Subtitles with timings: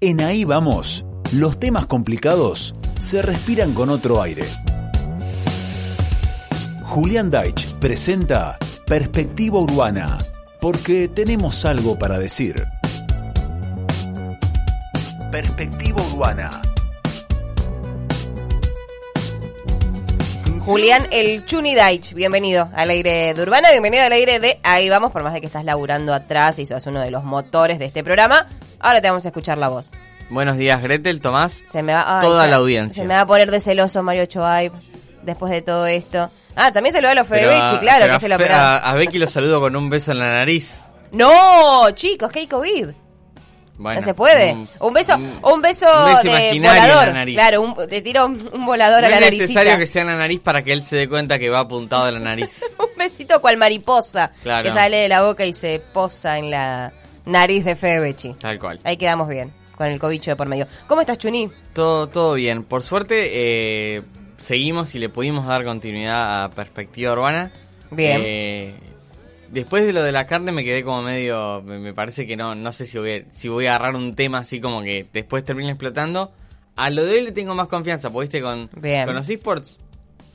[0.00, 4.44] En Ahí Vamos, los temas complicados se respiran con otro aire.
[6.84, 10.18] Julián Deitch presenta Perspectiva Urbana,
[10.60, 12.64] porque tenemos algo para decir.
[15.32, 16.62] Perspectiva Urbana.
[20.60, 25.10] Julián El Chuni Daich, bienvenido al aire de Urbana, bienvenido al aire de Ahí vamos,
[25.10, 28.04] por más de que estás laburando atrás y sos uno de los motores de este
[28.04, 28.46] programa,
[28.80, 29.90] ahora te vamos a escuchar la voz.
[30.30, 31.56] Buenos días, Gretel, Tomás.
[31.70, 33.02] Se me va, ay, toda ya, la audiencia.
[33.02, 34.70] Se me va a poner de celoso Mario Choay
[35.22, 36.30] después de todo esto.
[36.54, 38.94] Ah, también se lo da a los a- claro que a se lo a, a
[38.94, 40.76] Becky lo saludo con un beso en la nariz.
[41.12, 42.88] No, chicos, que hay COVID.
[43.78, 44.52] Bueno, no se puede.
[44.52, 47.06] un- Un, beso, un, un- beso, un beso de imaginario en volador.
[47.06, 47.34] la nariz.
[47.36, 49.42] Claro, un- te tiro un, volador No a la es naricita.
[49.48, 52.04] necesario que sea en la nariz para que él se dé cuenta que va apuntado
[52.04, 52.60] a la nariz.
[52.78, 54.64] un besito cual mariposa Claro.
[54.64, 56.92] que sale de la boca y se posa en la
[57.28, 58.34] nariz de Fedebechi.
[58.34, 58.80] Tal cual.
[58.84, 60.66] Ahí quedamos bien, con el cobicho de por medio.
[60.86, 61.50] ¿Cómo estás, Chuni?
[61.72, 62.64] Todo, todo bien.
[62.64, 64.02] Por suerte, eh,
[64.38, 67.52] seguimos y le pudimos dar continuidad a Perspectiva Urbana.
[67.90, 68.20] Bien.
[68.24, 68.74] Eh,
[69.50, 71.62] después de lo de la carne me quedé como medio...
[71.62, 74.38] Me, parece que no no sé si voy, a, si voy a agarrar un tema
[74.38, 76.32] así como que después termine explotando.
[76.76, 78.70] A lo de él le tengo más confianza, porque viste con...
[78.80, 79.04] Bien.
[79.06, 79.78] Con los esports...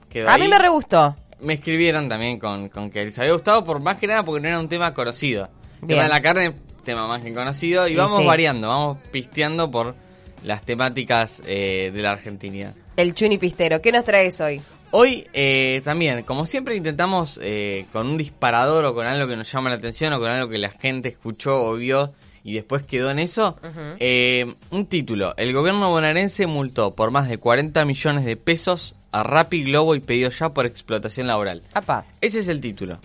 [0.10, 0.42] quedó A ahí.
[0.42, 1.16] mí me re gustó.
[1.39, 4.48] Me escribieron también con, con que les había gustado, por más que nada porque no
[4.48, 5.50] era un tema conocido.
[5.82, 8.28] El tema de la carne, tema más que conocido, y Y vamos sí.
[8.28, 9.95] variando, vamos pisteando por
[10.44, 12.73] las temáticas eh, de la Argentina.
[12.95, 13.81] El Chuni Pistero.
[13.81, 14.62] ¿Qué nos traes hoy?
[14.92, 19.52] Hoy eh, también, como siempre, intentamos eh, con un disparador o con algo que nos
[19.52, 22.11] llama la atención o con algo que la gente escuchó o vio
[22.44, 23.58] y después quedó en eso,
[24.00, 25.34] eh, un título.
[25.38, 30.00] El gobierno bonaerense multó por más de 40 millones de pesos a Rappi, Globo y
[30.02, 31.64] Pedido Ya por explotación laboral.
[31.73, 32.06] Apa.
[32.22, 33.00] Ese es el título.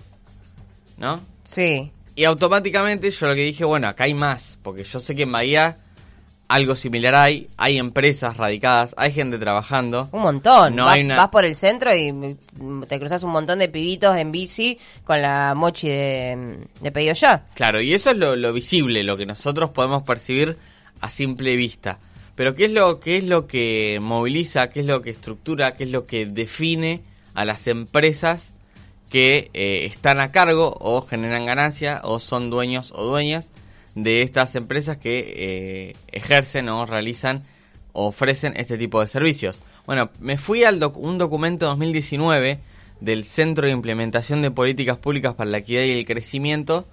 [0.98, 1.20] ¿No?
[1.44, 1.90] Sí.
[2.18, 5.30] Y automáticamente yo lo que dije, bueno, acá hay más, porque yo sé que en
[5.30, 5.78] Bahía
[6.48, 10.08] algo similar hay, hay empresas radicadas, hay gente trabajando.
[10.10, 10.74] Un montón.
[10.74, 12.36] No vas, hay una- vas por el centro y
[12.88, 17.44] te cruzas un montón de pibitos en bici con la mochi de, de pedido ya.
[17.54, 20.56] Claro, y eso es lo, lo visible, lo que nosotros podemos percibir
[21.00, 22.00] a simple vista.
[22.34, 25.84] Pero ¿qué es lo qué es lo que moviliza, qué es lo que estructura, qué
[25.84, 27.02] es lo que define
[27.34, 28.50] a las empresas
[29.10, 33.48] que eh, están a cargo o generan ganancia o son dueños o dueñas
[33.94, 37.42] de estas empresas que eh, ejercen o realizan
[37.92, 39.58] o ofrecen este tipo de servicios.
[39.86, 42.58] Bueno, me fui al doc- un documento 2019
[43.00, 46.86] del Centro de Implementación de Políticas Públicas para la Equidad y el Crecimiento,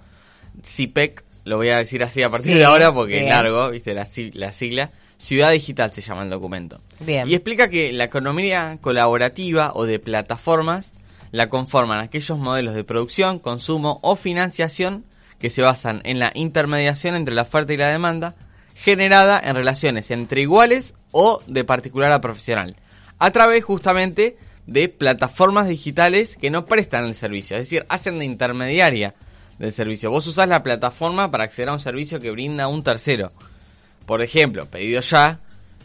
[0.64, 3.24] CIPEC, lo voy a decir así a partir Sí, de ahora porque bien.
[3.24, 4.90] es largo, viste la, la sigla.
[5.18, 6.80] Ciudad Digital se llama el documento.
[7.00, 7.28] Bien.
[7.28, 10.90] Y explica que la economía colaborativa o de plataformas
[11.32, 15.04] la conforman aquellos modelos de producción, consumo o financiación
[15.40, 18.34] que se basan en la intermediación entre la oferta y la demanda,
[18.74, 22.76] generada en relaciones entre iguales o de particular a profesional,
[23.18, 24.36] a través justamente
[24.66, 29.14] de plataformas digitales que no prestan el servicio, es decir, hacen de intermediaria
[29.58, 30.10] del servicio.
[30.10, 33.30] Vos usás la plataforma para acceder a un servicio que brinda un tercero.
[34.06, 35.38] Por ejemplo, pedido ya,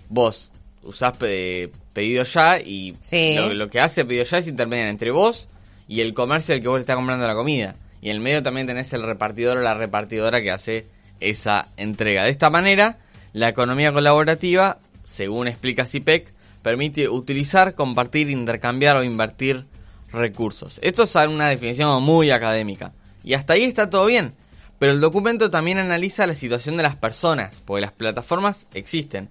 [0.09, 0.51] vos
[0.83, 3.35] usás pe- pedido ya y Sí.
[3.35, 5.47] lo, lo que hace pedido ya es intermediar entre vos
[5.87, 7.75] y el comercio al que vos le estás comprando la comida.
[8.01, 10.87] Y en el medio también tenés el repartidor o la repartidora que hace
[11.19, 12.23] esa entrega.
[12.23, 12.97] De esta manera,
[13.33, 16.31] la economía colaborativa, según explica CIPEC,
[16.63, 19.63] permite utilizar, compartir, intercambiar o invertir
[20.11, 20.79] recursos.
[20.81, 22.91] Esto es una definición muy académica.
[23.23, 24.33] Y hasta ahí está todo bien.
[24.79, 29.29] Pero el documento también analiza la situación de las personas, porque las plataformas existen.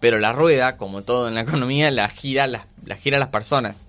[0.00, 3.86] Pero la rueda, como todo en la economía, la gira, la, la gira las personas.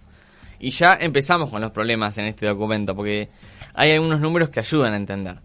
[0.59, 3.29] Y ya empezamos con los problemas en este documento, porque
[3.73, 5.37] hay algunos números que ayudan a entender.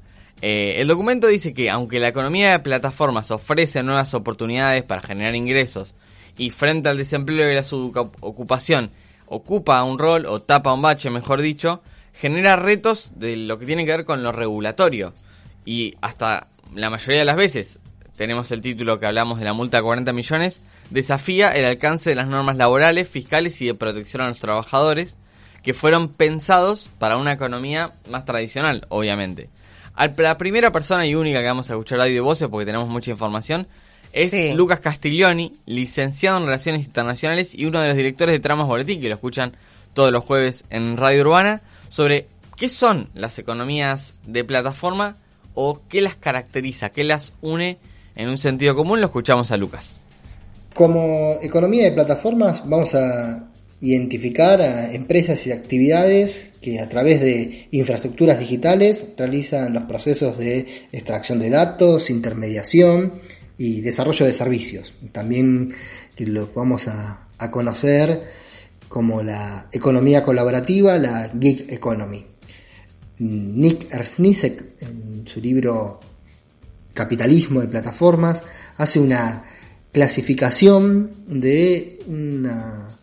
[0.43, 5.35] Eh, el documento dice que aunque la economía de plataformas ofrece nuevas oportunidades para generar
[5.35, 5.95] ingresos
[6.37, 8.91] y frente al desempleo y la subocupación
[9.29, 13.87] ocupa un rol o tapa un bache, mejor dicho, genera retos de lo que tiene
[13.87, 15.15] que ver con lo regulatorio.
[15.65, 17.79] Y hasta la mayoría de las veces,
[18.17, 20.61] tenemos el título que hablamos de la multa de 40 millones,
[20.91, 25.17] desafía el alcance de las normas laborales, fiscales y de protección a los trabajadores
[25.63, 29.49] que fueron pensados para una economía más tradicional, obviamente.
[30.17, 33.11] La primera persona y única que vamos a escuchar hoy de voces, porque tenemos mucha
[33.11, 33.67] información,
[34.13, 34.53] es Sí.
[34.55, 39.09] Lucas Castiglioni, licenciado en Relaciones Internacionales y uno de los directores de Tramas Boletín, que
[39.09, 39.57] lo escuchan
[39.95, 45.17] todos los jueves en Radio Urbana, sobre qué son las economías de plataforma
[45.55, 47.79] o qué las caracteriza, qué las une
[48.17, 49.01] en un sentido común.
[49.01, 49.97] Lo escuchamos a Lucas.
[50.75, 57.69] Como economía de plataformas vamos a identificar a empresas y actividades que a través de
[57.71, 63.13] infraestructuras digitales realizan los procesos de extracción de datos, intermediación
[63.59, 64.95] y desarrollo de servicios.
[65.13, 65.75] También
[66.19, 68.23] lo vamos a, conocer
[68.89, 72.25] como la economía colaborativa, la gig economy.
[73.19, 76.01] Nick Ersnisek, en su libro
[76.97, 78.43] Capitalismo de Plataformas,
[78.77, 79.45] hace una
[79.93, 82.97] clasificación de una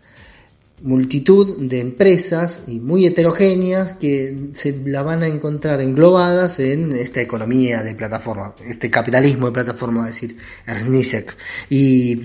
[0.83, 7.21] multitud de empresas y muy heterogéneas que se la van a encontrar englobadas en esta
[7.21, 10.37] economía de plataforma, este capitalismo de plataforma, es decir,
[10.67, 11.37] Ernisek.
[11.69, 12.15] Y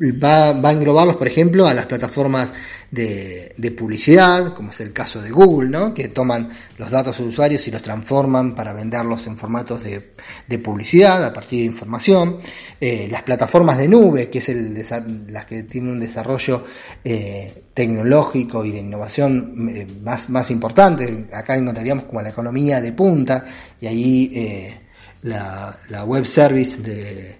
[0.00, 2.52] va, va a englobarlos, por ejemplo, a las plataformas
[2.90, 5.94] de, publicidad, como es el caso de Google, ¿no?
[5.94, 6.48] que toman
[6.78, 10.12] los datos de usuarios y los transforman para venderlos en formatos de,
[10.46, 12.38] de publicidad a partir de información.
[12.80, 14.74] Eh, las plataformas de nube, que es el,
[15.28, 16.64] las que tienen un desarrollo
[17.04, 21.26] eh, tecnológico y de innovación eh, más, más importante.
[21.32, 23.44] Acá encontraríamos como la economía de punta
[23.80, 24.78] y ahí
[25.22, 27.36] la, la, web service de,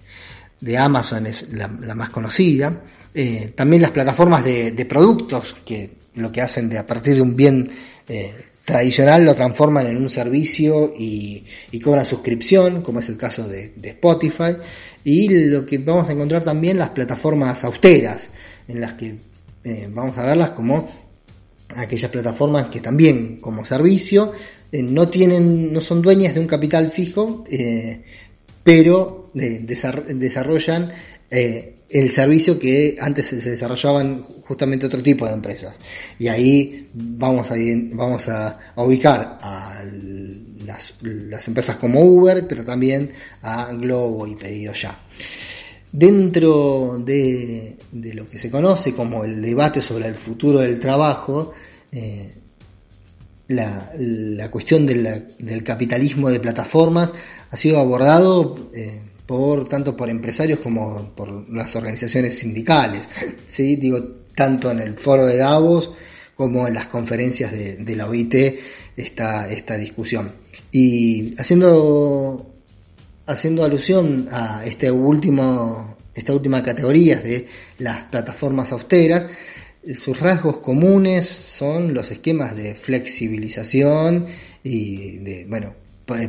[0.59, 2.81] de Amazon es la, la más conocida.
[3.19, 7.35] Eh, también las plataformas de, productos que lo que hacen de a partir de un
[7.35, 7.67] bien
[8.07, 8.31] eh,
[8.63, 11.43] tradicional lo transforman en un servicio y,
[11.83, 14.57] cobran suscripción, como es el caso de, Spotify.
[15.03, 18.29] Y lo que vamos a encontrar también las plataformas austeras,
[18.67, 19.15] en las que
[19.63, 20.87] eh, vamos a verlas como
[21.69, 24.31] aquellas plataformas que también como servicio
[24.71, 27.45] no tienen, no son dueñas de un capital fijo,
[28.63, 30.91] pero desarrollan
[31.89, 35.79] el servicio que antes se desarrollaban justamente otro tipo de empresas.
[36.19, 37.55] Y ahí vamos a,
[37.93, 39.83] vamos a, ubicar a
[40.65, 43.11] las, empresas como Uber, pero también
[43.41, 44.99] a Globo y Pedido Ya.
[45.91, 51.53] Dentro de, de lo que se conoce como el debate sobre el futuro del trabajo,
[51.91, 52.33] eh,
[53.47, 57.13] la, la, cuestión del capitalismo de plataformas
[57.49, 63.07] ha sido abordado eh, por tanto por empresarios como por las organizaciones sindicales,
[63.47, 63.75] ¿sí?
[63.75, 64.01] digo,
[64.33, 65.91] tanto en el foro de Davos
[66.35, 68.35] como en las conferencias de, la OIT
[68.95, 70.31] está esta discusión.
[70.71, 72.53] Y haciendo,
[73.25, 77.47] haciendo alusión a este último, esta última categoría de
[77.79, 79.25] las plataformas austeras,
[79.95, 84.27] sus rasgos comunes son los esquemas de flexibilización
[84.63, 85.73] y de, bueno,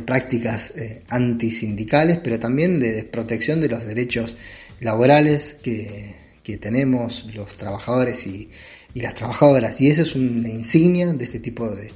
[0.05, 4.35] prácticas eh, antisindicales, pero también de desprotección de los derechos
[4.79, 6.17] laborales que,
[6.59, 8.49] tenemos los trabajadores y,
[8.95, 9.79] las trabajadoras.
[9.79, 11.91] Y eso es una insignia de este tipo de,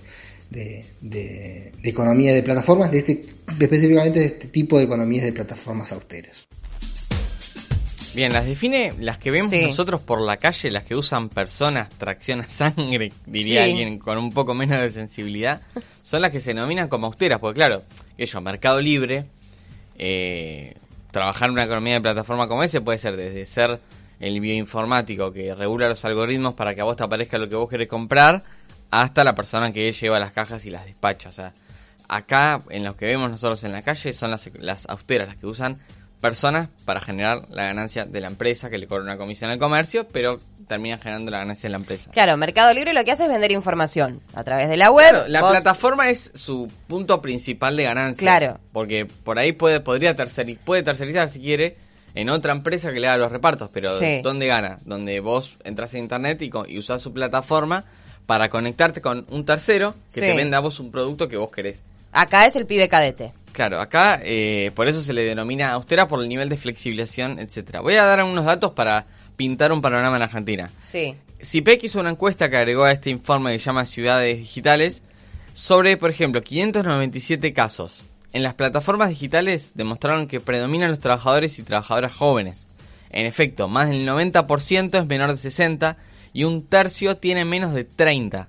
[1.01, 3.25] de, economía de plataformas, de este,
[3.59, 6.45] específicamente de este tipo de economías de plataformas austeras.
[8.15, 12.41] Bien, las define las que vemos nosotros por la calle, las que usan personas, tracción
[12.41, 15.61] a sangre, diría alguien con un poco menos de sensibilidad,
[16.03, 17.81] son las que se denominan como austeras, porque claro,
[18.17, 19.25] ellos, Mercado Libre,
[19.97, 20.75] eh,
[21.09, 23.79] trabajar en una economía de plataforma como ese puede ser desde ser
[24.19, 27.69] el bioinformático que regula los algoritmos para que a vos te aparezca lo que vos
[27.69, 28.43] querés comprar,
[28.91, 31.29] hasta la persona que lleva las cajas y las despacha.
[31.29, 31.53] O sea,
[32.07, 35.47] acá en lo que vemos nosotros en la calle son las, las austeras, las que
[35.47, 35.77] usan
[36.23, 40.07] personas para generar la ganancia de la empresa que le cobra una comisión al comercio,
[40.09, 40.39] pero
[40.69, 42.11] termina generando la ganancia de la empresa.
[42.11, 45.25] Claro, Mercado Libre lo que hace es vender información a través de la web.
[45.27, 48.21] la plataforma es su punto principal de ganancia.
[48.21, 48.57] Claro.
[48.71, 51.75] Porque por ahí puede, podría tercerizar, puede tercerizar si quiere
[52.15, 54.79] en otra empresa que le haga los repartos, pero ¿dónde gana?
[54.85, 57.83] Donde vos entras en internet y, y usás su plataforma
[58.27, 61.83] para conectarte con un tercero que te venda a vos un producto que vos querés.
[62.13, 63.33] Acá es el pibe cadete.
[63.51, 67.81] Claro, acá eh, por eso se le denomina austera por el nivel de flexibilización, etcétera.
[67.81, 69.05] Voy a dar unos datos para
[69.35, 70.71] pintar un panorama en Argentina.
[70.87, 71.13] Sí.
[71.41, 75.01] CIPEC hizo una encuesta que agregó a este informe que se llama Ciudades Digitales
[75.53, 78.01] sobre, por ejemplo, 597 casos.
[78.31, 82.65] En las plataformas digitales demostraron que predominan los trabajadores y trabajadoras jóvenes.
[83.11, 85.97] En efecto, más del 90% es menor de 60
[86.33, 88.47] y un tercio tiene menos de 30.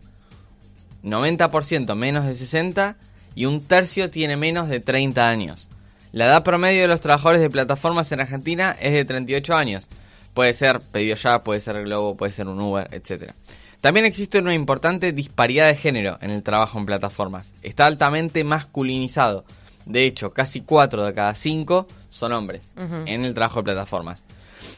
[1.03, 2.97] 90% menos de 60
[3.35, 5.69] y un tercio tiene menos de 30 años.
[6.13, 9.89] La edad promedio de los trabajadores de plataformas en Argentina es de 38 años.
[10.33, 13.33] Puede ser pedido ya, puede ser Globo, puede ser un Uber, etc.
[13.81, 17.53] También existe una importante disparidad de género en el trabajo en plataformas.
[17.63, 19.45] Está altamente masculinizado.
[19.87, 24.23] De hecho, casi 4 de cada 5 son hombres en el trabajo de plataformas.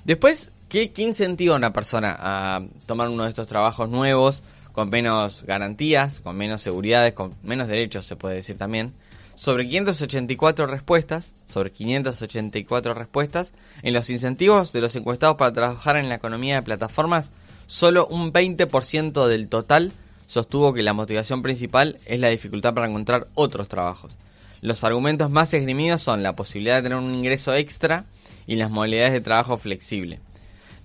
[0.05, 4.43] Después, ¿qué, ¿qué incentiva a una persona a tomar uno de estos trabajos nuevos?
[4.77, 8.93] Con menos garantías, con menos seguridades, con menos derechos se puede decir también,
[9.35, 13.53] sobre 584 respuestas, sobre 584 respuestas,
[13.83, 17.31] en los incentivos de los encuestados para trabajar en la economía de plataformas,
[17.67, 19.93] solo un 20% del total
[20.27, 24.19] sostuvo que la motivación principal es la dificultad para encontrar otros trabajos.
[24.61, 28.05] Los argumentos más esgrimidos son la posibilidad de tener un ingreso extra
[28.47, 30.21] y las modalidades de trabajo flexible.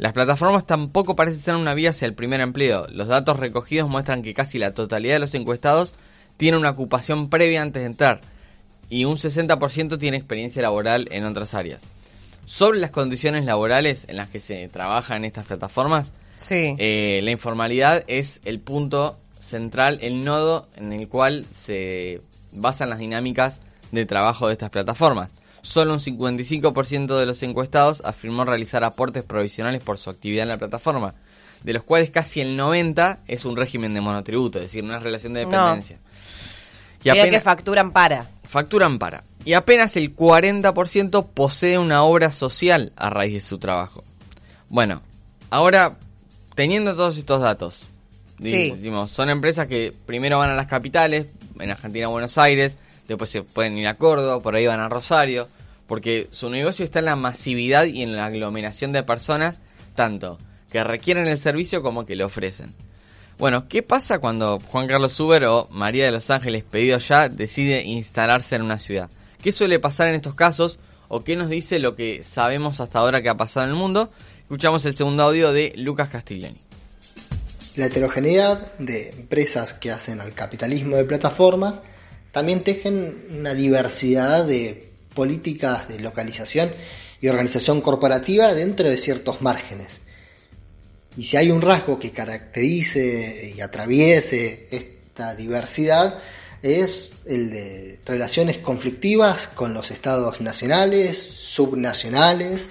[0.02, 2.88] Las plataformas tampoco parecen ser una vía hacia el primer empleo.
[2.90, 5.94] Los datos recogidos muestran que casi la totalidad de los encuestados
[6.38, 8.20] tiene una ocupación previa antes de entrar
[8.90, 11.84] y un 60% tiene experiencia laboral en otras áreas.
[12.48, 16.76] Sobre las condiciones laborales en las que se trabaja en estas plataformas, Sí.
[16.80, 22.22] eh, la informalidad es el punto central, el nodo en el cual se
[22.54, 23.60] basan las dinámicas
[23.92, 25.30] de trabajo de estas plataformas.
[25.62, 30.58] Solo un 55% de los encuestados afirmó realizar aportes provisionales por su actividad en la
[30.58, 31.14] plataforma,
[31.64, 35.34] de los cuales casi el 90% es un régimen de monotributo, es decir, una relación
[35.34, 35.50] de No.
[35.52, 35.98] dependencia.
[37.02, 38.28] Y Diga que apenas- facturan para.
[38.48, 39.24] facturan para.
[39.46, 44.04] Y apenas el 40% posee una obra social a raíz de su trabajo.
[44.70, 45.02] Bueno,
[45.50, 45.98] ahora,
[46.56, 47.82] teniendo todos estos datos,
[48.42, 48.74] Sí.
[49.12, 51.28] son empresas que primero van a las capitales,
[51.60, 52.78] en Argentina Buenos Aires,
[53.14, 55.48] después se pueden ir a Córdoba, por ahí van a Rosario,
[55.88, 59.60] porque su negocio está en la masividad y en la aglomeración de personas,
[59.96, 60.40] tanto
[60.72, 62.74] que requieren el servicio como que le ofrecen.
[63.38, 67.84] Bueno, ¿qué pasa cuando Juan Carlos Uber o María de los Ángeles pedido ya decide
[67.84, 69.10] instalarse en una ciudad?
[69.42, 73.22] ¿Qué suele pasar en estos casos o qué nos dice lo que sabemos hasta ahora
[73.22, 74.10] que ha pasado en el mundo?
[74.42, 76.60] Escuchamos el segundo audio de Lucas Castigliani.
[77.76, 81.80] La heterogeneidad de empresas que hacen al capitalismo de plataformas
[82.32, 86.74] también tejen una diversidad de políticas de localización
[87.20, 90.00] y organización corporativa dentro de ciertos márgenes.
[91.18, 96.18] Y si hay un rasgo que caracterice y atraviese esta diversidad,
[96.62, 102.70] es el de relaciones conflictivas con los estados nacionales, subnacionales,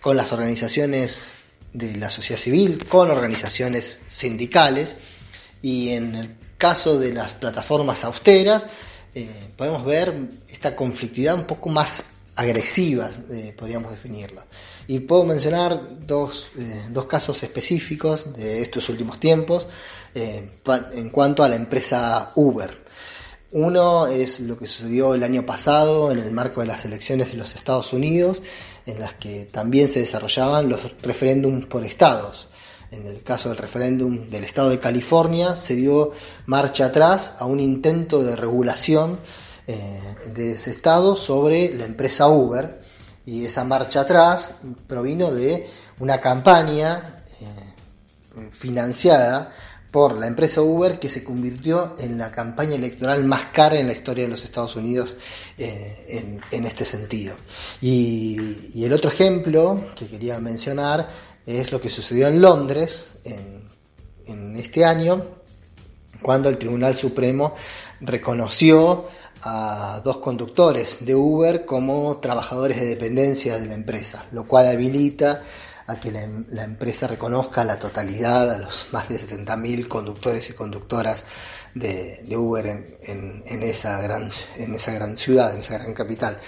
[0.00, 1.34] con las organizaciones
[1.72, 4.96] de la sociedad civil, con organizaciones sindicales,
[5.62, 8.66] y en el caso de las plataformas austeras,
[9.14, 10.14] eh, podemos ver
[10.48, 12.04] esta conflictividad un poco más
[12.36, 14.44] agresiva, eh, podríamos definirla.
[14.86, 19.68] Y puedo mencionar dos, eh, dos casos específicos de estos últimos tiempos
[20.14, 22.82] en cuanto a la empresa Uber.
[23.52, 27.36] Uno es lo que sucedió el año pasado en el marco de las elecciones de
[27.36, 28.42] los Estados Unidos,
[28.86, 32.48] en las que también se desarrollaban los referéndums por estados.
[32.92, 36.12] En el caso del referéndum del estado de California se dio
[36.44, 39.18] marcha atrás a un intento de regulación
[39.66, 39.98] eh,
[40.34, 42.82] de ese estado sobre la empresa Uber
[43.24, 44.56] y esa marcha atrás
[44.86, 45.66] provino de
[46.00, 49.50] una campaña eh, financiada
[49.90, 53.92] por la empresa Uber que se convirtió en la campaña electoral más cara en la
[53.92, 55.16] historia de los Estados Unidos
[55.58, 57.36] eh, en, este sentido.
[57.82, 61.08] Y el otro ejemplo que quería mencionar
[61.46, 63.62] es lo que sucedió en Londres en,
[64.56, 65.26] este año,
[66.22, 67.54] cuando el Tribunal Supremo
[68.00, 69.06] reconoció
[69.42, 75.42] a dos conductores de Uber como trabajadores de dependencia de la empresa, lo cual habilita
[75.86, 80.52] a que la, em- empresa reconozca la totalidad a los más de 70.000 conductores y
[80.52, 81.24] conductoras
[81.74, 86.38] de, Uber en esa gran, en esa gran ciudad, en esa gran capital.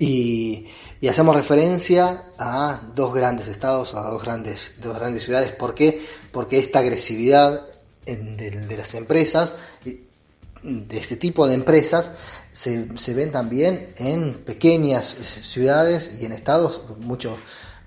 [0.00, 0.66] Y,
[1.00, 5.52] y hacemos referencia a dos grandes estados, a dos grandes, dos grandes ciudades.
[5.52, 6.02] ¿Por qué?
[6.32, 7.60] Porque esta agresividad
[8.06, 9.52] en- de, de las empresas,
[9.84, 12.10] de este tipo de empresas,
[12.50, 17.36] se, se ven también en pequeñas ciudades y en estados mucho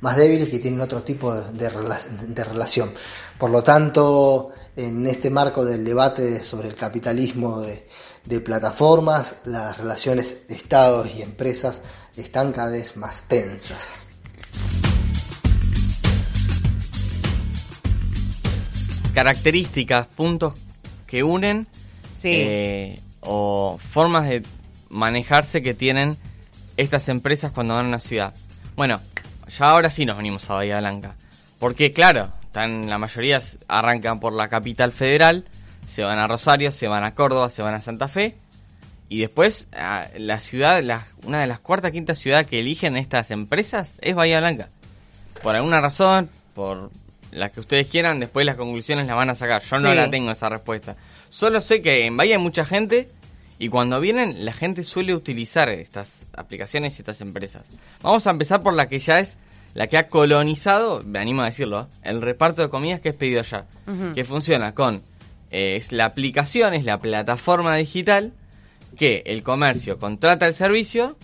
[0.02, 1.70] más débiles que tienen otro tipo de, de
[2.28, 2.92] de relación.
[3.40, 7.88] Por lo tanto, en este marco del debate sobre el capitalismo de,
[8.26, 11.82] de plataformas, las relaciones estados y empresas
[12.18, 14.02] están cada vez más tensas.
[19.14, 20.54] Características, puntos
[21.08, 21.68] que unen
[22.12, 22.32] Sí.
[22.34, 24.44] eh, o formas de
[24.90, 26.18] manejarse que tienen
[26.78, 28.34] estas empresas cuando van a una ciudad.
[28.76, 29.00] Bueno,
[29.58, 31.16] ya ahora sí nos venimos a Bahía Blanca.
[31.60, 35.46] Porque claro, están, la mayoría arrancan por la capital federal,
[35.88, 38.36] se van a Rosario, se van a Córdoba, se van a Santa Fe.
[39.14, 39.68] Y después
[40.18, 44.40] la ciudad, la- una de las cuarta quinta ciudad que eligen estas empresas es Bahía
[44.40, 44.70] Blanca.
[45.44, 46.90] Por alguna razón, por
[47.32, 49.62] la que ustedes quieran, después las conclusiones las van a sacar.
[49.62, 50.96] Yo no la tengo esa respuesta.
[51.30, 53.08] Solo sé que en Bahía hay mucha gente
[53.60, 57.66] y cuando vienen la gente suele utilizar estas aplicaciones y estas empresas.
[58.02, 59.38] Vamos a empezar por la que ya es
[59.76, 61.86] la que ha colonizado, me animo a decirlo, ¿eh?
[62.02, 63.66] el reparto de comidas que es pedido ya.
[64.16, 65.04] Que funciona con,
[65.52, 68.34] eh, es la aplicación, es la plataforma digital
[68.98, 71.18] que el comercio contrata el servicio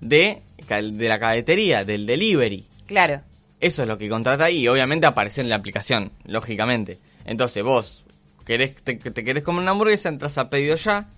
[0.00, 2.66] de, de la cadetería, del delivery.
[2.86, 3.22] Claro.
[3.60, 6.98] Eso es lo que contrata y obviamente aparece en la aplicación, lógicamente.
[7.24, 8.04] Entonces vos
[8.44, 11.08] querés, te, te querés comer una hamburguesa, entras a pedido ya,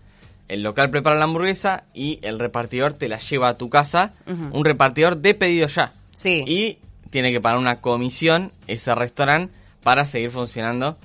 [0.48, 4.64] el local prepara la hamburguesa y el repartidor te la lleva a tu casa, un
[4.64, 5.92] repartidor de pedido ya.
[6.14, 6.44] Sí.
[6.46, 6.78] Y
[7.10, 10.96] tiene que pagar una comisión ese restaurante para seguir funcionando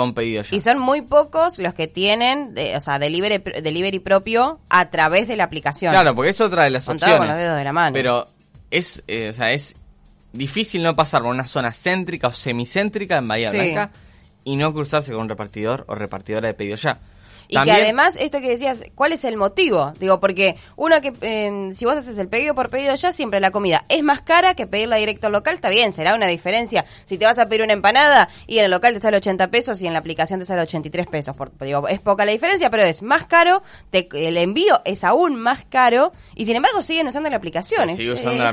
[0.00, 0.54] con pedido ya.
[0.56, 5.28] Y son muy pocos los que tienen, de- o sea, delivery, delivery propio a través
[5.28, 5.92] de la aplicación.
[5.92, 7.36] Claro, porque es otra de las Contado con opciones.
[7.36, 7.94] los dedos de la mano.
[7.94, 8.26] Pero
[8.70, 9.74] es, eh, o sea, es
[10.32, 13.56] difícil no pasar por una zona céntrica o semicéntrica en Bahía Sí.
[13.56, 13.90] Blanca
[14.44, 16.98] y no cruzarse con un repartidor o repartidora de pedido ya.
[17.50, 19.92] Y También- que además, esto que decías, ¿cuál es el motivo?
[19.98, 23.50] Digo, porque uno que, eh, si vos haces el pedido por pedido ya, siempre la
[23.50, 26.84] comida es más cara que pedirla directo al local, está bien, será una diferencia.
[27.06, 29.82] Si te vas a pedir una empanada y en el local te sale 80 pesos
[29.82, 32.84] y en la aplicación te sale 83 pesos, por, digo, es poca la diferencia, pero
[32.84, 37.28] es más caro, te- el envío es aún más caro y sin embargo siguen usando
[37.30, 37.90] la aplicación.
[37.90, 37.98] Es,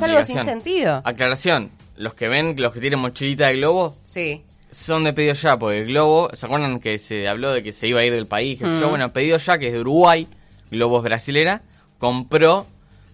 [0.02, 1.02] algo sin sentido.
[1.06, 4.44] Aclaración, los que ven, los que tienen mochilita de globo, Sí.
[4.72, 7.88] Son de pedido ya, porque el Globo, ¿se acuerdan que se habló de que se
[7.88, 8.60] iba a ir del país?
[8.60, 8.80] sé Mm.
[8.82, 8.90] yo?
[8.90, 10.28] Bueno, pedido ya, que es de Uruguay,
[10.72, 11.62] Globo es brasilera,
[12.00, 12.68] compró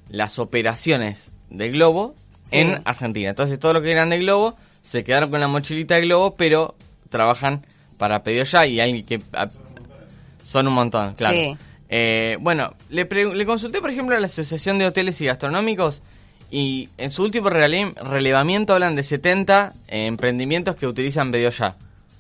[0.10, 2.58] las operaciones de Globo Sí.
[2.58, 3.30] en Argentina.
[3.30, 6.76] Entonces, todos los que eran de Globo se quedaron con la mochilita de Globo, pero
[7.10, 7.66] trabajan
[7.98, 9.22] para pedido ya y hay que.
[9.34, 9.50] a-
[10.46, 11.34] son un montón, claro.
[11.36, 11.58] Sí.
[11.90, 16.02] Eh, bueno, le, pre- le consulté, por ejemplo, a la Asociación de Hoteles y Gastronómicos
[16.56, 21.76] y en su último rele- relevamiento hablan de 70 eh, emprendimientos que utilizan pedido ya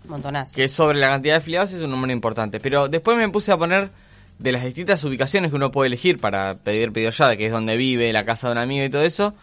[0.05, 0.55] Montonazo.
[0.55, 2.59] que sobre la cantidad de afiliados es un número importante.
[2.59, 3.89] Pero después me puse a poner
[4.39, 7.77] de las distintas ubicaciones que uno puede elegir para pedir pedido ya, que es donde
[7.77, 9.35] vive, la casa de un amigo y todo eso,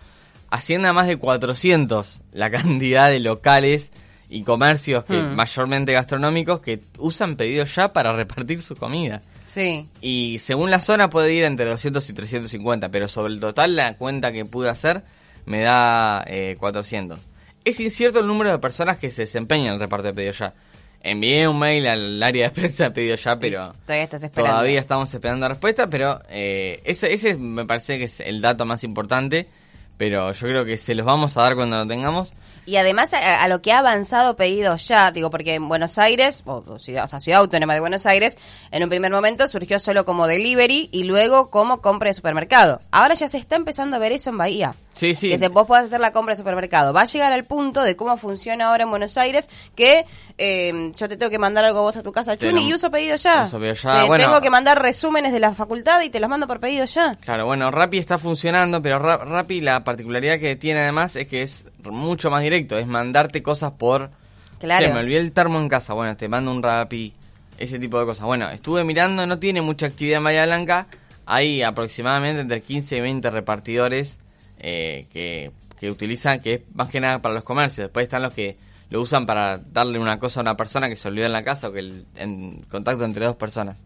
[0.50, 3.90] asciende a más de 400 la cantidad de locales
[4.28, 5.34] y comercios, que, Hmm.
[5.36, 9.20] mayormente gastronómicos, que usan pedido ya para repartir su comida.
[9.50, 9.88] Sí.
[10.00, 13.96] Y según la zona puede ir entre 200 y 350, pero sobre el total la
[13.96, 15.02] cuenta que pude hacer
[15.44, 17.18] me da eh, 400.
[17.64, 20.54] Es incierto el número de personas que se desempeñan en el reparto de pedido ya.
[21.02, 24.52] Envié un mail al área de prensa de pedido ya, pero Todavía estás esperando.
[24.56, 28.84] todavía estamos esperando respuesta, pero eh, ese, ese me parece que es el dato más
[28.84, 29.48] importante,
[29.96, 32.32] pero yo creo que se los vamos a dar cuando lo tengamos.
[32.70, 36.78] Y además a, lo que ha avanzado pedido ya, digo, porque en Buenos Aires, o
[36.78, 38.38] ciudad, o sea, Ciudad Autónoma de Buenos Aires,
[38.70, 42.78] en un primer momento surgió solo como delivery y luego como compra de supermercado.
[42.92, 44.76] Ahora ya se está empezando a ver eso en Bahía.
[44.94, 45.30] Sí, sí.
[45.30, 46.92] Que se, vos podés hacer la compra de supermercado.
[46.92, 50.04] Va a llegar al punto de cómo funciona ahora en Buenos Aires que
[50.36, 53.16] eh, yo te tengo que mandar algo vos a tu casa, Chuni, y uso pedido
[53.16, 53.44] ya.
[53.44, 54.24] uso pedido ya, Te bueno.
[54.24, 57.16] tengo que mandar resúmenes de la facultad y te los mando por pedido ya.
[57.20, 61.42] Claro, bueno, Rappi está funcionando, pero Ra- Rappi la particularidad que tiene además es que
[61.42, 64.10] es mucho más directo, es mandarte cosas por...
[64.58, 64.86] Claro.
[64.86, 67.14] Che, me olvidé el termo en casa, bueno, te mando un Rappi,
[67.56, 68.26] ese tipo de cosas.
[68.26, 70.86] Bueno, estuve mirando, no tiene mucha actividad en Bahía Blanca,
[71.24, 74.18] hay aproximadamente entre 15 y 20 repartidores
[74.60, 78.32] eh, que, que utilizan, que es más que nada para los comercios, después están los
[78.32, 78.56] que
[78.90, 81.68] lo usan para darle una cosa a una persona que se olvidó en la casa
[81.68, 83.82] o que el en contacto entre dos personas.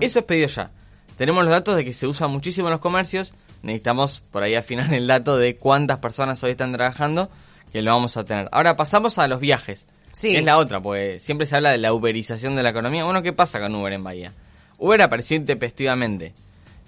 [0.00, 0.70] Eso es pedido ya.
[1.16, 3.34] Tenemos los datos de que se usa muchísimo en los comercios.
[3.62, 7.30] Necesitamos por ahí afinar el dato de cuántas personas hoy están trabajando,
[7.72, 8.48] que lo vamos a tener.
[8.52, 9.86] Ahora pasamos a los viajes.
[10.12, 10.34] Sí.
[10.34, 13.04] Es la otra, pues siempre se habla de la uberización de la economía.
[13.04, 14.32] Bueno, ¿qué pasa con Uber en Bahía?
[14.78, 16.32] Uber apareció intempestivamente.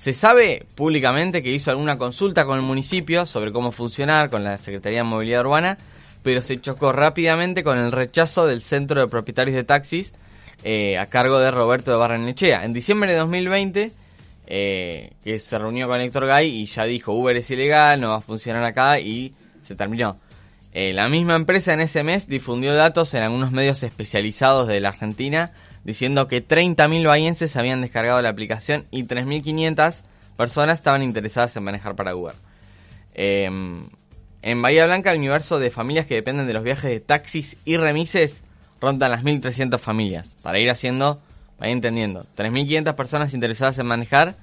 [0.01, 4.57] Se sabe públicamente que hizo alguna consulta con el municipio sobre cómo funcionar con la
[4.57, 5.77] Secretaría de Movilidad Urbana,
[6.23, 10.15] pero se chocó rápidamente con el rechazo del Centro de Propietarios de Taxis
[10.65, 12.65] eh, a cargo de Roberto de Barrenechea.
[12.65, 13.93] En diciembre de 2020,
[14.47, 18.17] eh, que se reunió con Héctor Gay y ya dijo Uber es ilegal, no va
[18.17, 20.17] a funcionar acá y se terminó.
[20.73, 24.89] Eh, la misma empresa en ese mes difundió datos en algunos medios especializados de la
[24.89, 25.53] Argentina
[25.85, 30.03] diciendo que 30.000 bahienses habían descargado la aplicación y 3.500
[30.37, 32.35] personas estaban interesadas en manejar para Uber.
[33.15, 33.49] Eh,
[34.43, 37.77] en Bahía Blanca, el universo de familias que dependen de los viajes de taxis y
[37.77, 38.43] remises
[38.81, 40.35] rondan las 1.300 familias.
[40.43, 41.21] Para ir haciendo,
[41.59, 44.37] vaya entendiendo, 3.500 personas interesadas en manejar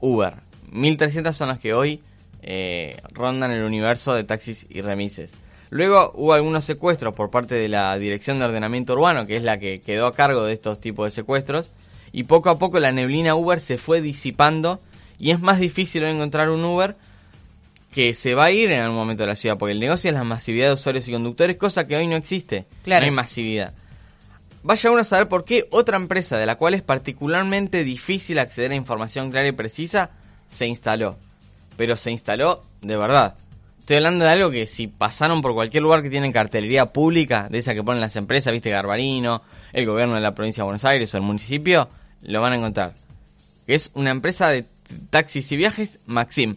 [0.00, 0.34] Uber.
[0.72, 2.02] 1.300 son las que hoy
[2.42, 5.32] eh, rondan el universo de taxis y remises.
[5.70, 9.58] Luego hubo algunos secuestros por parte de la Dirección de Ordenamiento Urbano, que es la
[9.58, 11.72] que quedó a cargo de estos tipos de secuestros,
[12.12, 14.78] y poco a poco la neblina Uber se fue disipando
[15.18, 16.96] y es más difícil encontrar un Uber
[17.92, 20.14] que se va a ir en algún momento de la ciudad, porque el negocio es
[20.14, 22.66] la masividad de usuarios y conductores, cosa que hoy no existe.
[22.82, 23.06] Claro.
[23.06, 23.72] No hay masividad.
[24.64, 28.72] Vaya uno a saber por qué otra empresa de la cual es particularmente difícil acceder
[28.72, 30.10] a información clara y precisa
[30.48, 31.16] se instaló.
[31.76, 33.36] Pero se instaló de verdad.
[33.84, 37.58] Estoy hablando de algo que si pasaron por cualquier lugar que tienen cartelería pública, de
[37.58, 39.42] esa que ponen las empresas, viste Garbarino,
[39.74, 41.90] el gobierno de la provincia de Buenos Aires o el municipio,
[42.22, 42.94] lo van a encontrar.
[43.66, 44.64] Es una empresa de
[45.10, 46.56] taxis y viajes Maxim.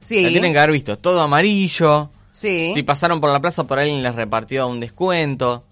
[0.00, 0.22] Sí.
[0.22, 2.08] La tienen que haber visto, todo amarillo.
[2.32, 2.70] Sí.
[2.72, 5.62] Si pasaron por la plaza por alguien les repartió un descuento.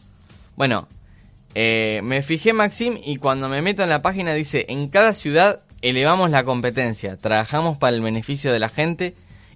[0.55, 0.87] Bueno,
[1.55, 5.61] eh, me fijé Maxim y cuando me meto en la página dice, en cada ciudad
[5.81, 9.15] elevamos la competencia, trabajamos para el beneficio de la gente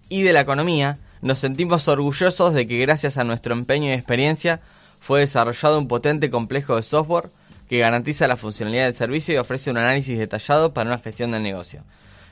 [0.08, 4.60] y de la economía, Nos sentimos orgullosos de que gracias a nuestro empeño y experiencia
[5.00, 7.30] fue desarrollado un potente complejo de software
[7.68, 11.42] que garantiza la funcionalidad del servicio y ofrece un análisis detallado para una gestión del
[11.42, 11.82] negocio.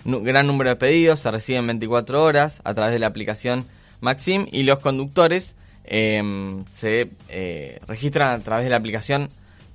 [0.05, 3.67] Nu- gran número de pedidos se reciben en 24 horas a través de la aplicación
[4.01, 9.29] Maxim y los conductores em, se eh, registran a través de la aplicación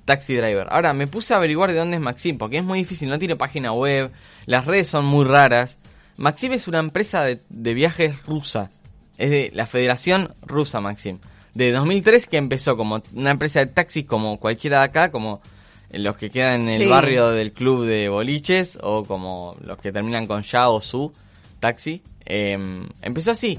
[0.04, 0.66] Taxi Driver.
[0.70, 3.36] Ahora, me puse a averiguar de dónde es Maxim, porque es muy difícil, no tiene
[3.36, 4.10] página web,
[4.46, 5.76] las redes son muy raras.
[6.16, 8.70] Maxim es una empresa de viajes rusa,
[9.18, 11.18] es de la Federación Rusa Maxim.
[11.54, 15.42] De 2003 que empezó como una empresa de taxis como cualquiera de acá, como
[15.90, 16.86] los que quedan en el Sí.
[16.86, 21.12] barrio del club de boliches o como los que terminan con ya o su
[21.60, 22.02] taxi.
[22.24, 23.58] Em, empezó así,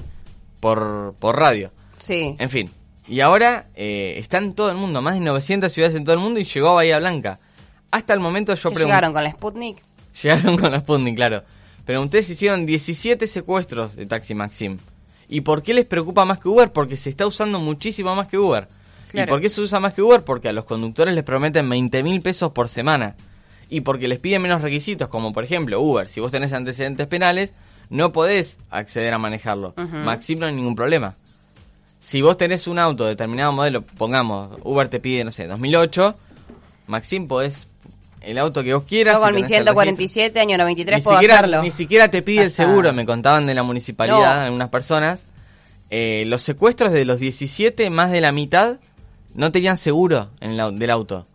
[0.60, 1.70] por, por radio.
[1.96, 2.34] Sí.
[2.38, 2.70] En fin,
[3.06, 6.20] y ahora eh, está en todo el mundo, más de 900 ciudades en todo el
[6.20, 7.38] mundo y llegó a Bahía Blanca.
[7.92, 8.86] Hasta el momento yo pregunté...
[8.86, 9.82] llegaron con la Sputnik.
[10.22, 11.44] Llegaron con la Sputnik, claro.
[11.84, 14.78] Pregunté si hicieron 17 secuestros de Taxi Maxim.
[15.28, 16.72] ¿Y por qué les preocupa más que Uber?
[16.72, 18.68] Porque se está usando muchísimo más que Uber.
[19.12, 20.22] ¿Y por qué se usa más que Uber?
[20.22, 23.14] Porque a los conductores les prometen 20 mil pesos por semana.
[23.70, 26.08] Y porque les piden menos requisitos, como por ejemplo Uber.
[26.08, 27.52] Si vos tenés antecedentes penales,
[27.90, 29.74] no podés acceder a manejarlo.
[29.76, 29.96] Ujú.
[29.98, 31.14] Maxim no hay ningún problema.
[32.00, 36.14] Si vos tenés un auto de determinado modelo, pongamos, Uber te pide, no sé, 2008,
[36.86, 37.66] Maxim podés
[38.26, 39.14] el auto que vos quieras.
[39.14, 39.82] Yo con si mi tenés el registro.
[39.82, 41.62] 147, año 93, Ni puedo siquiera, hacerlo.
[41.62, 44.40] ni siquiera te pide el seguro, me contaban de la municipalidad, No.
[44.46, 45.22] algunas personas.
[45.90, 48.76] Eh, los secuestros de los 17, más de la mitad,
[49.34, 51.26] no tenían seguro en el del auto.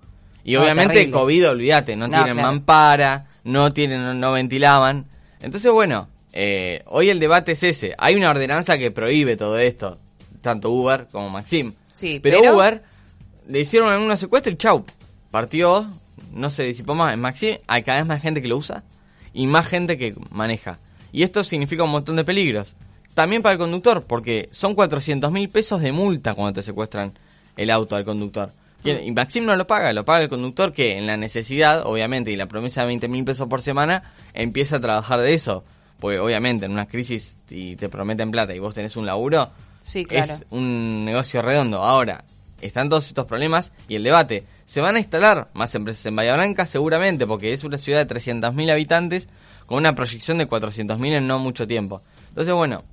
[0.43, 1.17] Y No, obviamente terrible.
[1.19, 2.47] COVID, olvídate, no, No, tienen claro.
[2.51, 5.05] mampara, no tienen, no, no ventilaban.
[5.41, 7.93] Entonces, bueno, eh, hoy el debate es ese.
[7.97, 9.97] Hay una ordenanza que prohíbe todo esto,
[10.41, 11.73] tanto Uber como Maxim.
[11.93, 12.81] Sí, pero, pero- Uber
[13.47, 14.85] le hicieron algunos secuestros y chau,
[15.31, 15.87] partió,
[16.31, 17.13] no se disipó más.
[17.13, 18.83] En Maxim hay cada vez más gente que lo usa
[19.33, 20.79] y más gente que maneja.
[21.11, 22.75] Y esto significa un montón de peligros.
[23.13, 27.13] También para el conductor, porque son 400 mil pesos de multa cuando te secuestran
[27.57, 28.51] el auto al conductor.
[28.83, 32.31] Y, y Maxim no lo paga, lo paga el conductor que en la necesidad, obviamente,
[32.31, 35.65] y la promesa de 20 mil pesos por semana, empieza a trabajar de eso.
[35.99, 39.49] Porque obviamente en una crisis y te prometen plata y vos tenés un laburo,
[39.81, 40.33] Sí, claro.
[40.33, 41.83] es un negocio redondo.
[41.83, 42.23] Ahora,
[42.61, 44.43] están todos estos problemas y el debate.
[44.65, 46.65] ¿Se van a instalar más empresas en Bahía Blanca?
[46.65, 49.29] Seguramente, porque es una ciudad de 300.000 habitantes
[49.65, 52.01] con una proyección de 400.000 en no mucho tiempo.
[52.29, 52.83] Entonces, bueno,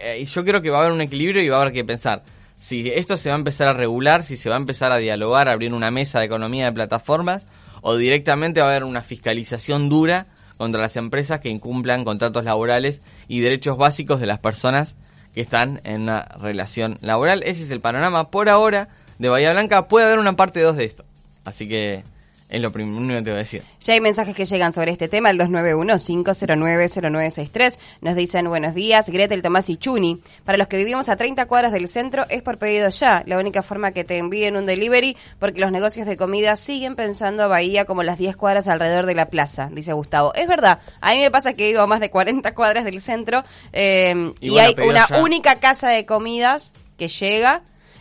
[0.00, 2.22] eh, yo creo que va a haber un equilibrio y va a haber que pensar
[2.58, 5.48] si esto se va a empezar a regular, si se va a empezar a dialogar,
[5.48, 7.46] a abrir una mesa de economía de plataformas,
[7.82, 13.02] o directamente va a haber una fiscalización dura contra las empresas que incumplan contratos laborales
[13.28, 14.96] y derechos básicos de las personas
[15.34, 17.42] que están en una relación laboral.
[17.44, 18.88] Ese es el panorama por ahora
[19.18, 19.88] de Bahía Blanca.
[19.88, 21.04] Puede haber una parte 2 de esto.
[21.44, 22.04] Así que
[22.48, 23.62] es lo primero que te voy a decir.
[23.80, 27.78] Ya hay mensajes que llegan sobre este tema, el 291-509-0963.
[28.00, 30.22] Nos dicen buenos días, Gretel, Tomás y Chuni.
[30.44, 33.22] Para los que vivimos a 30 cuadras del centro es por pedido ya.
[33.26, 37.42] La única forma que te envíen un delivery porque los negocios de comida siguen pensando
[37.42, 40.32] a Bahía como las 10 cuadras alrededor de la plaza, dice Gustavo.
[40.34, 43.44] Es verdad, a mí me pasa que vivo a más de 40 cuadras del centro
[43.74, 45.20] eh, Y y, bueno, hay una ya.
[45.22, 47.60] única casa de comidas que llega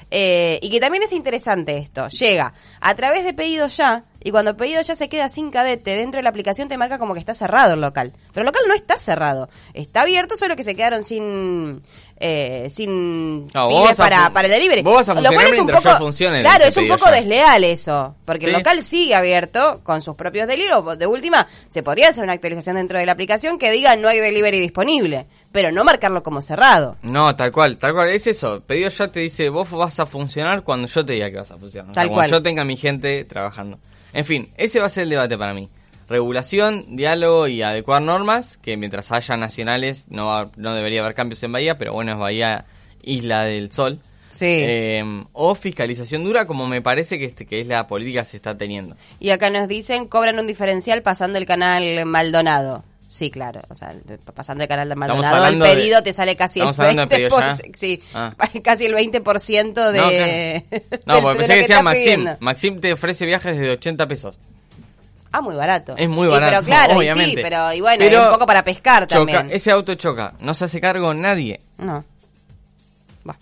[0.10, 2.08] eh, y que también es interesante esto.
[2.10, 6.20] Llega a través de pedido ya y cuando pedido ya se queda sin cadete dentro
[6.20, 8.14] de la aplicación te marca como que está cerrado el local.
[8.34, 9.50] Pero el local no está cerrado.
[9.74, 11.82] Está abierto, solo que se quedaron sin
[12.20, 14.82] eh, sin No, vos a para, para el delivery.
[14.82, 17.12] vos vas a Lo cual es un poco, funcione, Claro, es un poco ya.
[17.12, 20.98] desleal eso, porque el local sigue abierto con sus propios delivery.
[20.98, 24.18] De última, se podría hacer una actualización dentro de la aplicación que diga no hay
[24.20, 26.98] delivery disponible, pero no marcarlo como cerrado.
[27.04, 28.10] No, tal cual, tal cual.
[28.10, 28.60] Es eso.
[28.66, 31.58] Pedido ya te dice, vos vas a funcionar cuando yo te diga que vas a
[31.60, 31.92] funcionar.
[31.92, 32.32] O sea, Tal cuando cual.
[32.32, 33.78] yo tenga mi gente trabajando.
[34.18, 35.70] En fin, ese va a ser el debate para mí.
[36.10, 41.44] Regulación, diálogo y adecuar normas, que mientras haya nacionales no, va- no debería haber cambios
[41.44, 42.66] en Bahía, pero bueno, es Bahía
[43.04, 44.00] Isla del Sol.
[44.30, 44.46] Sí.
[44.50, 45.04] Eh,
[45.34, 48.58] o fiscalización dura, como me parece que, este, que es la política que se está
[48.58, 48.96] teniendo.
[49.20, 52.84] Y acá nos dicen, cobran un diferencial pasando el canal Maldonado.
[53.10, 53.94] Sí, claro, o sea,
[54.36, 57.30] pasando el canal de Maldonado, el de- pedido te sale casi el estamos hablando de
[57.30, 57.56] 20%, pedido ya.
[57.74, 58.34] sí, Ah.
[58.64, 60.10] casi el 20% de, No, claro.
[60.12, 60.64] de-
[61.06, 62.26] No, de porque pensé que decía Maxim.
[62.42, 64.40] Maxim te ofrece viajes de 80 pesos.
[65.32, 65.96] Ah, muy barato.
[65.98, 67.36] Es muy Y barato, pero claro, y obviamente.
[67.38, 69.56] sí, pero y bueno, Pero y un poco para pescar Choca, también.
[69.56, 71.62] ese auto choca, no se hace cargo nadie.
[71.78, 72.04] No.
[73.30, 73.38] Va.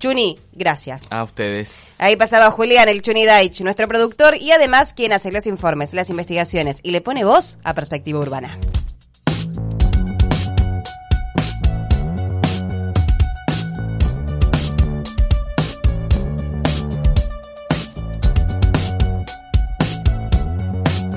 [0.00, 1.02] Chuni, gracias.
[1.10, 1.94] A ustedes.
[1.98, 6.10] Ahí pasaba Julián, el Chuni Daich, nuestro productor y además quien hace los informes, las
[6.10, 8.58] investigaciones y le pone voz a Perspectiva Urbana.